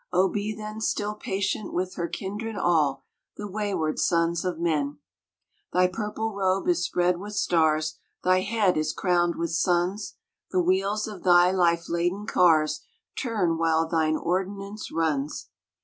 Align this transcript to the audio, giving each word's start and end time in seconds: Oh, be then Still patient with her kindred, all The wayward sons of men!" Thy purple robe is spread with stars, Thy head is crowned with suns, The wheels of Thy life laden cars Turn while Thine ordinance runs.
Oh, 0.11 0.27
be 0.29 0.55
then 0.55 0.81
Still 0.81 1.13
patient 1.13 1.73
with 1.75 1.93
her 1.93 2.07
kindred, 2.07 2.55
all 2.55 3.03
The 3.37 3.47
wayward 3.47 3.99
sons 3.99 4.43
of 4.43 4.57
men!" 4.59 4.97
Thy 5.73 5.85
purple 5.85 6.33
robe 6.33 6.67
is 6.69 6.83
spread 6.83 7.19
with 7.19 7.33
stars, 7.35 7.99
Thy 8.23 8.39
head 8.41 8.77
is 8.77 8.93
crowned 8.93 9.35
with 9.35 9.51
suns, 9.51 10.15
The 10.49 10.59
wheels 10.59 11.07
of 11.07 11.21
Thy 11.21 11.51
life 11.51 11.87
laden 11.87 12.25
cars 12.25 12.81
Turn 13.15 13.59
while 13.59 13.87
Thine 13.87 14.17
ordinance 14.17 14.91
runs. 14.91 15.49